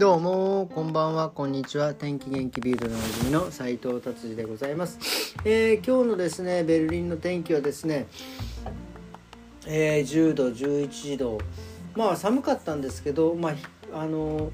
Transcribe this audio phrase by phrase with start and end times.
[0.00, 1.28] どうもこんばんは。
[1.28, 1.92] こんにちは。
[1.92, 8.06] 天気元気ビルドの泉の斉藤達治でございます、えー、今日のですねベルリンの天気はですね、
[9.66, 11.38] えー、10度11度
[11.94, 13.50] まあ寒かったんですけどま
[13.92, 14.52] ああの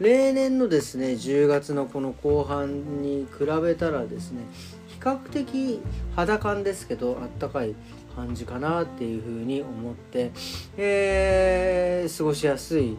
[0.00, 4.42] 例年のですね10月のこの後半に比べたらですね
[4.88, 5.80] 比較的
[6.16, 7.76] 肌感ですけどあったかい
[8.16, 10.32] 感じかなっていうふうに思って、
[10.76, 12.96] え、過ごしやすい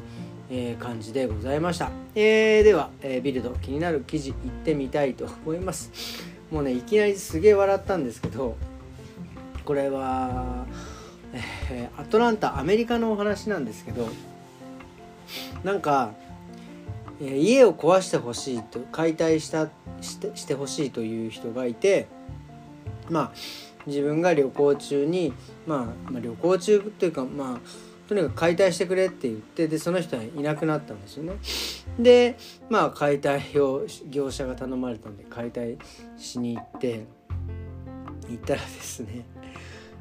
[0.53, 5.91] えー、感じでございました、えー、では、えー、ビルド気になる記事いってみたいと思います。
[6.51, 8.57] もうねいきなりすげえ笑ったんですけど
[9.63, 10.65] これは、
[11.69, 14.09] えアトランタアメリカのお話なんですけど
[15.63, 16.11] なんか、
[17.21, 19.69] え家を壊してほしいと解体した
[20.01, 22.07] してしてほしいという人がいて
[23.09, 23.31] まあ
[23.87, 25.33] 自分が旅行中に、
[25.65, 31.35] まあ、まあ旅行中というかまあとにかく解体してくれって言ってでその人はいなくなったんですよね。
[31.97, 32.35] で
[32.69, 35.77] まあ解体を業者が頼まれたんで解体
[36.17, 37.05] しに行って
[38.27, 39.25] 行ったらですね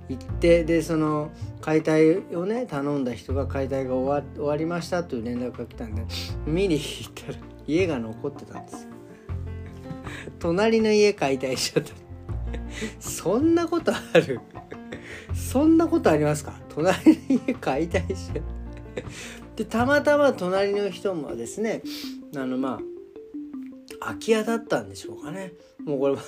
[0.08, 1.30] 行ってでその
[1.60, 6.04] 解体をね頼んだ人が解体が終わ終わりましたという連絡が来たんで
[6.44, 8.90] 見に行ったら家が残ってたんですよ。
[10.40, 11.92] 隣の家解体しちゃった。
[12.98, 14.40] そんなことある？
[15.34, 16.54] そんなことありますか？
[16.68, 16.96] 隣
[17.28, 18.42] の家解体しちゃ
[19.56, 21.82] でたまたま隣の人もですね
[22.36, 25.52] あのまあ空き家だったんでしょうかね。
[25.84, 26.16] もうこれ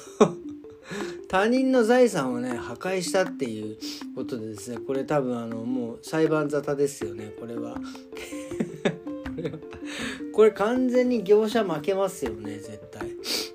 [1.29, 3.79] 他人の財産をね破壊したっていう
[4.15, 7.77] ことでですねこれ多分あのもう裁判沙汰ですよねこれは。
[10.35, 13.09] これ完全に業者負けますよね絶対。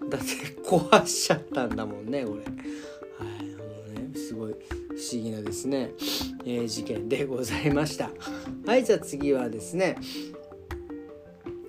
[0.09, 0.27] だって
[0.63, 2.43] 壊しちゃったんだもんねこれ。
[5.07, 5.91] 不思議なですね、
[6.43, 8.09] えー、事件でございました。
[8.65, 9.95] はいじゃあ次はですね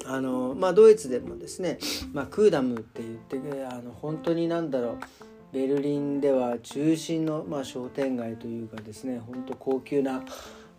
[0.05, 1.79] あのまあドイツでもですね、
[2.13, 4.99] まあ、クーダムって言って、あの本当になんだろう
[5.53, 10.25] ベルリンでは中心の、まあ、商店街というかですね本当高級な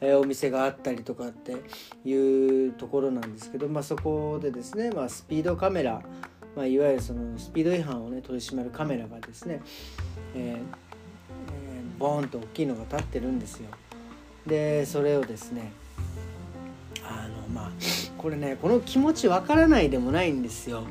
[0.01, 1.55] お店があったりとかって
[2.03, 6.01] いうところなんですけど、まあ、そこでですね、まあ、スピードカメラ、
[6.57, 9.61] まあ、いわゆるそのスピード違反をね取り締まるカメラがですね、
[10.35, 10.88] えー
[11.99, 13.67] ボーンと大きいのが立ってるんですよ。
[14.47, 15.71] でそれをですね
[17.03, 17.71] あのまあ
[18.17, 20.83] これねこの気持ちわからないでもないんですよ。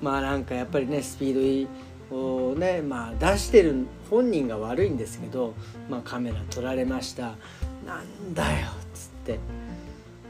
[0.00, 1.68] まあなんかやっぱりねスピー
[2.10, 5.54] ドをねまあ出してる本人が悪いんですけど、
[5.88, 7.36] まあ、カメラ撮られました
[7.86, 9.38] なんだよっつって。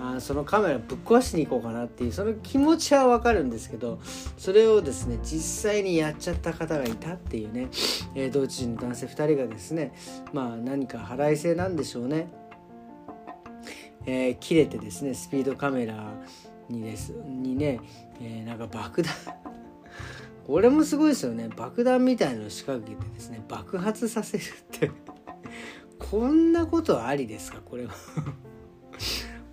[0.04, 4.00] あそのカメラぶっ壊しに行こうかなっていうその気持ちはわかるんですけど
[4.36, 7.68] それをですね実際にやっちゃった方がいたっていうね、
[8.16, 9.92] えー、ドイツ人の男性2人がですね
[10.32, 12.28] まあ何か腹いせなんでしょうね、
[14.06, 16.12] えー、切れてですねスピードカメラ
[16.69, 17.80] にですにね、
[18.20, 19.12] えー、なんか爆弾。
[20.46, 21.48] これもすごいですよね。
[21.56, 24.90] 爆弾みたいのを仕掛けてですね爆発させるって。
[25.98, 27.60] こんなことありですか？
[27.64, 27.92] これは。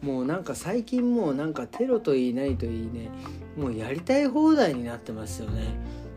[0.02, 3.10] もうなんか最近もうなんかテロといいないといいね
[3.58, 5.64] もうやりたい放題になってますよね。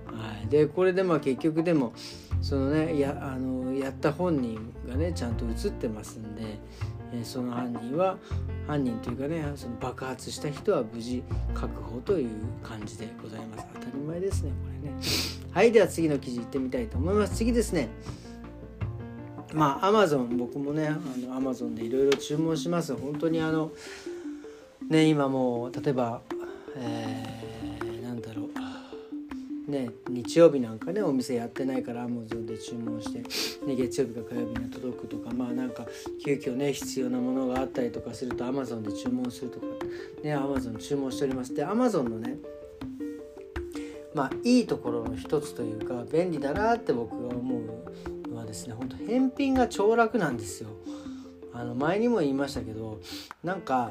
[0.07, 1.93] はい、でこれでまあ結局でも
[2.41, 6.59] そのねやあのやった本人がねちゃんと映ってますんで、
[7.13, 8.19] えその犯人は
[8.69, 12.31] 犯人というかねその爆発した人は無事確保という
[12.63, 13.67] 感じでございます。
[13.75, 14.97] 当たり前ですねこれね。
[15.51, 15.73] はい。
[15.73, 17.37] では次の記事いってみたいと思います。
[17.37, 17.89] 次ですね。
[19.55, 22.95] まあアマゾン僕もねあのアマゾンでいろいろ注文します。
[22.95, 23.71] 本当にあの
[24.89, 26.23] ね今もう例えば、
[26.77, 28.53] えー、なんだろう。
[29.71, 33.21] ね日曜日なんかねお店やってないからアマゾンで注文して、
[33.65, 35.87] ね、月曜日か火曜日に届くとかまあなんか
[36.25, 39.67] 急遽ね必要なものがあったりとかするとアマゾンで注文するとか
[40.23, 41.55] ねアマゾン注文しております。
[41.55, 42.37] でアマゾンのね
[44.15, 48.22] まあいいところの一つというか便利だなって僕が思う。
[48.53, 48.75] ですね。
[48.75, 50.69] ほんと返品が超楽なんですよ。
[51.55, 53.01] あの前にも言いましたけど
[53.45, 53.91] なんか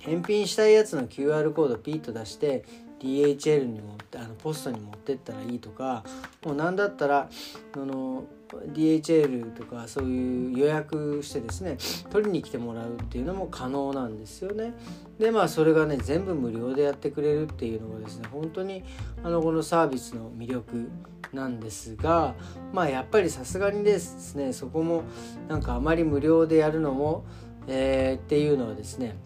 [0.00, 2.64] 返品したいやつの QR コードピッと出して
[3.00, 6.04] DHL にもあのポストに持ってったらいいとか
[6.44, 7.28] もう何だったら
[7.74, 8.24] あの
[8.72, 11.78] DHL とかそういう予約してですね
[12.10, 14.74] 取りに来てもらうっていうのも可能なんですよね。
[15.18, 18.82] でまあそれがね全部無料でやってくれるっていうのがですね本当に
[19.22, 20.90] あのこのサービスの魅力
[21.32, 22.34] なんですが
[22.72, 25.04] まあやっぱりさすがにですねそこも
[25.48, 27.24] なんかあまり無料でやるのも、
[27.68, 29.16] えー、っていうのはですね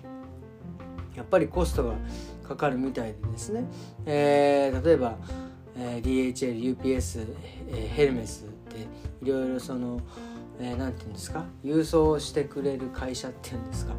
[1.14, 1.94] やっぱりコストが
[2.46, 3.64] かかるみたいでですね、
[4.06, 5.16] えー、例えば、
[5.76, 7.26] えー、DHL、UPS、
[7.70, 8.86] えー、ヘルメスって
[9.22, 10.00] いろいろその
[10.60, 11.44] 何、えー、て言うんですか？
[11.64, 13.94] 郵送してくれる会社っていうんですか、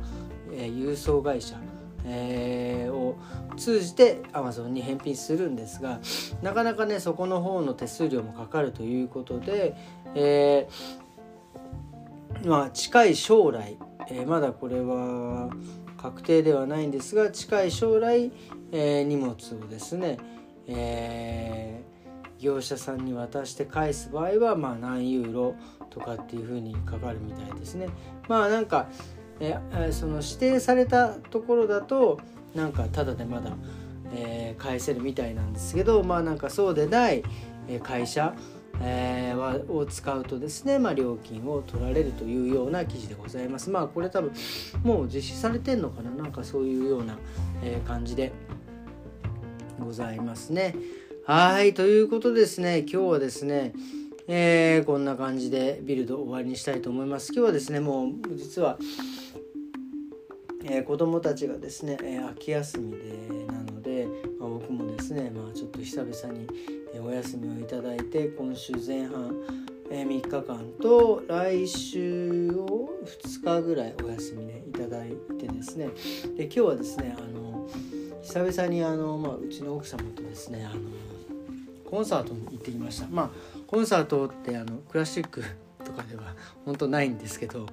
[0.54, 1.58] えー、郵送会社、
[2.06, 3.18] えー、を
[3.58, 6.00] 通じて Amazon に返品するんですが
[6.42, 9.76] なかなかねそこの方の手数料もかかるということで、
[10.14, 13.78] えー、まあ近い将来、
[14.10, 15.50] えー、まだこれは
[16.06, 18.32] 確定ではないんですが近い将来、
[18.72, 20.20] えー、荷物をですね、
[20.68, 25.56] えー、業者さんに渡して返す場合は、まあ、何ユーロ
[25.90, 27.88] とかっていうふうにかかるみたいですね。
[28.28, 28.88] まあなんか
[29.40, 29.58] え
[29.92, 32.20] その指定されたところだと
[32.54, 33.52] なんかただでまだ、
[34.14, 37.24] えー、返せるみたいなんですけどまあなんかそうでない
[37.82, 38.36] 会社、
[38.82, 43.70] えー、を使うとですね、まあ、料金を取られるというような記事でございます。
[43.70, 44.32] まあこれ多分
[44.84, 46.12] もう実施されてんのかな？
[46.12, 47.18] なんかそういうような、
[47.64, 48.32] え、感じで
[49.80, 50.76] ございますね。
[51.26, 53.74] はいということですね今日はですね
[54.28, 57.32] えー、こんな感じでビルド終わりにしたいと思います。
[57.34, 58.78] 今日はですねもう実は
[60.68, 64.08] えー、子供たちがですね、えー、秋休みでなので、
[64.40, 66.48] まあ、僕もですね、まあ、ちょっと久々に、
[67.00, 69.36] お休みをいただいて今週前半、
[69.90, 70.44] え、3日間
[70.82, 75.10] と来週を2日ぐらいお休みねいただい
[75.40, 75.90] てですね
[76.38, 77.68] で今日はですねあの
[78.22, 80.82] 久々にあの、まあ、うちの奥様とですねあの
[81.90, 83.08] コンサートに行ってきました。
[83.08, 83.30] まあ
[83.68, 85.44] コンサートってあのクラシック
[85.84, 87.68] とかでは本当ないんですけど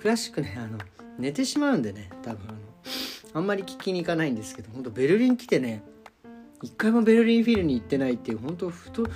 [0.00, 0.78] クラシックねあの
[1.18, 2.58] 寝てしまうんでね多分あの
[3.34, 5.82] あんまり聞きに行かないんですけど本当ベルリン来てね
[6.66, 9.06] 一回もベルリンフィルに行ってないっていう本当ふと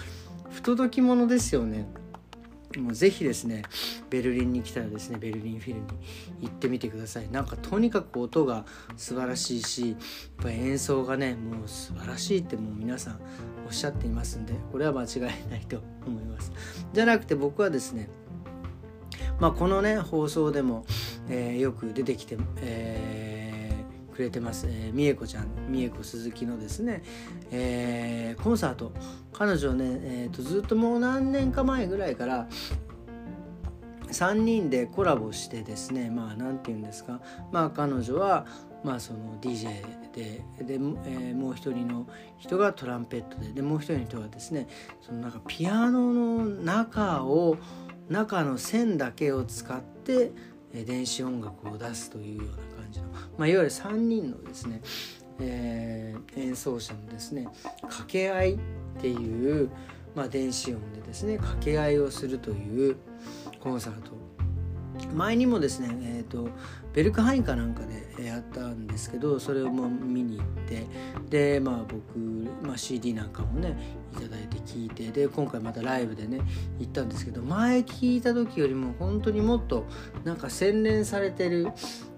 [0.50, 1.86] 不届き者ですよね。
[2.78, 3.62] もうぜひですね
[4.10, 5.86] ベルリンに来たらですねベルリンフィルに
[6.42, 7.28] 行ってみてください。
[7.30, 8.64] なんかとにかく音が
[8.96, 9.98] 素晴らしいしやっ
[10.44, 13.20] ぱ演奏がねもう素晴らしいってもう皆さん
[13.66, 15.20] おっしゃっていますんでこれは間違い
[15.50, 16.52] ないと思います。
[16.92, 18.08] じゃなくて僕はですね
[19.40, 20.84] まあこのね放送でも
[21.32, 23.29] えー、よく出てきて、えー、
[24.20, 27.02] くれてます、えー、美恵子ちゃん美恵子鈴木のですね、
[27.50, 28.92] えー、コンサート。
[29.32, 32.46] 彼女ね、えーと、ずっともう何年か前ぐらいから
[34.08, 37.20] 3人でコラボしてですねまあ何て言うんですか。
[37.50, 38.44] まあ彼女は
[38.84, 39.82] まあその DJ
[40.12, 42.06] でで、えー、もう一人の
[42.36, 44.68] 人がトランペットででもう一人の人がですね
[45.00, 47.56] そのなんかピアノの中を
[48.10, 50.32] 中の線だけを使って
[50.72, 53.06] 電子音楽を出すというような感じの、
[53.38, 54.82] まあ、いわゆる3人のですね、
[55.40, 57.48] えー、演奏者のですね
[57.82, 58.58] 掛け合いっ
[59.00, 59.70] ていう、
[60.14, 62.96] まあ、電子音でですね掛け合いをするという
[63.60, 64.20] コンサート。
[65.14, 66.50] 前にもですね、えーと、
[66.92, 67.80] ベルクハインかなんか
[68.16, 70.86] でやったんですけどそれをも見に行って
[71.30, 72.18] でまあ僕、
[72.62, 73.76] まあ、CD なんかもね
[74.12, 76.40] いただいて聞いてで今回またライブでね
[76.78, 79.86] 行ったんですけど前聞いた時よりも本当にもっと
[80.24, 81.68] なんか洗練されてる、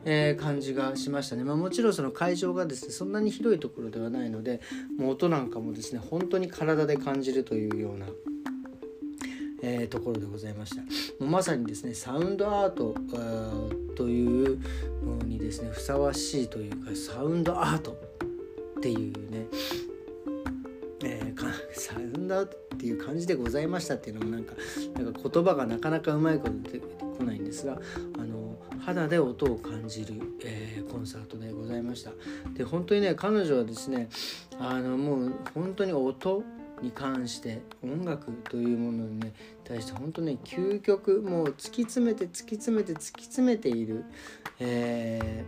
[0.04, 4.60] えー、感じがしましたね、まあ、もちろんその会場がですねそんなに広いところではないので
[4.98, 8.06] もう音なんかもですね本当に体で感じるというような
[9.64, 10.82] えー、ところでございました。
[10.82, 10.88] も
[11.20, 12.96] うまさにですねサウンドアート
[13.94, 14.60] という
[15.04, 19.46] のにですねふさわしいというかサウンドアートっていうね
[21.04, 24.54] えー、サウンドアートっていう感じでございましたっていうのもなんか
[24.94, 26.86] なんか言葉がなかなかうまいこと出て
[27.18, 27.80] こないんですが
[28.18, 28.41] あの
[28.84, 32.10] 肌で音を感じる、えー、コンサートでございました。
[32.54, 34.08] で本当にね彼女はですね
[34.58, 36.42] あのもう本当に音
[36.82, 44.04] に関して音楽というものにね対して本当ね究極もう突き詰めて突き詰めて突き詰めている、
[44.58, 45.44] え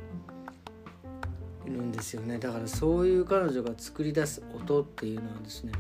[1.65, 2.39] ー、いるんですよね。
[2.39, 5.73] だからそういう彼女が作り出す音っていうのはですね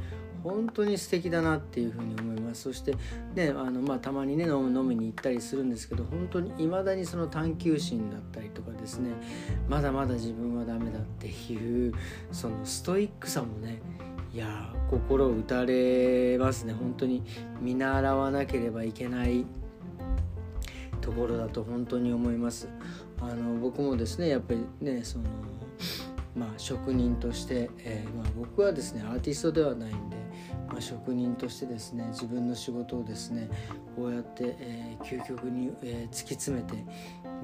[0.44, 2.62] 本当に素敵だなっていうふうに思います。
[2.62, 2.94] そして
[3.34, 9.10] ねあの、まあ、たまにね飲む飲みに行ったりするんですけど本当に未だにその探求心だったりとかですね
[9.68, 11.92] まだまだ自分はダメだっていう
[12.30, 13.80] そのストイックさもね
[14.32, 16.72] いや心打たれますね。
[16.72, 17.24] 本当に
[17.60, 19.46] 見習わなければいけない
[21.00, 22.68] ところだと本当に思います。
[23.20, 25.24] あの僕もですねやっぱりねその
[26.36, 30.16] まあ職人として、えー、まあ、僕はですねアーティストではないんで、
[30.74, 33.48] まあ、職人としてですね自分の仕事をですね
[33.96, 36.76] こうやって、えー、究極に、えー、突き詰めて、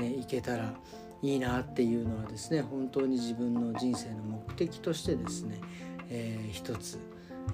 [0.03, 0.75] ね、いけたら
[1.23, 5.61] いいなっていうのはですね本当に自分の人生の目的としてですね
[6.11, 6.99] えー、一つ、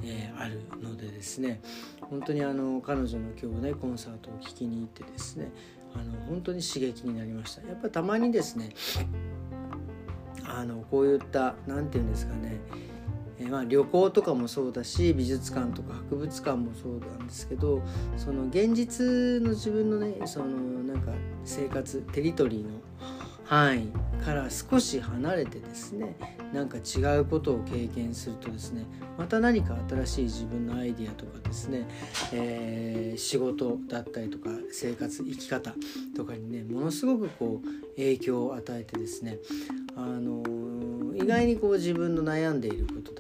[0.03, 1.61] えー、あるのでですね
[2.01, 5.53] 本当にあの彼女の今日ねコンサートを聴きに行ってですね
[5.95, 7.67] あの本当に刺激になりました。
[7.67, 8.71] やっぱたまにですね
[10.45, 12.61] あのこういった何て言うんですかね
[13.47, 17.83] えー、まあ、旅行とかもそうだし美術館とか博物館もそうなんですけど
[18.17, 21.13] その現実の自分のねそのなんか
[21.45, 22.71] 生活テリトリーの
[23.47, 23.93] 範囲
[24.25, 26.17] から少し離れてですね
[26.53, 28.85] なんか違うことを経験するとですね
[29.17, 31.87] また何か新しい自分のアイディアとかですね、
[32.33, 35.75] えー、仕事だったりとか生活生き方
[36.17, 39.39] とかにねものすごくこう影響を与えてですね、
[39.97, 43.13] あのー、意外にこう自分の悩んでいること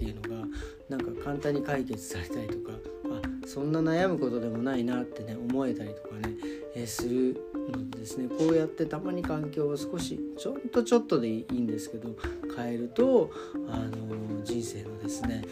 [0.00, 0.46] っていうのが
[0.88, 2.72] なんか簡単に解決されたりとか
[3.04, 6.34] あそんな悩むことでもないなってね思えたりとかね、
[6.74, 7.38] えー、する
[7.70, 12.16] のですねこうやってたまに環境を少しちょっとちょっとでいいんですけど
[12.56, 13.30] 変えると
[13.68, 15.44] あの人生のですね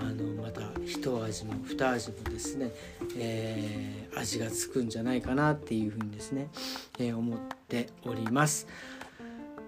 [0.00, 2.72] あのまた一味も二味もですね、
[3.16, 6.48] えー、味がつくんじゃないかなっていうふうにですね、
[6.98, 8.66] えー、思っております。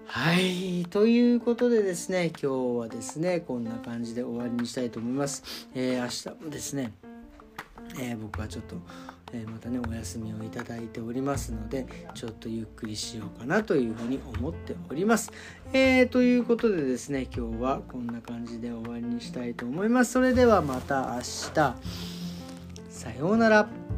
[0.07, 5.43] はいということでですね今日はですねこんな感じで終わりにしたいと思います。
[5.73, 6.93] えー、明日もですね、
[7.99, 8.75] えー、僕はちょっと
[9.33, 15.31] えまたねお休みをいただいておりますのでちょっとゆっくりしようかなというふうに思っております。
[15.73, 20.13] えー、ということでですね今日はこんな感じで終わりにしたいと思います。
[20.13, 21.53] それではまた明日
[22.89, 23.94] さようなら。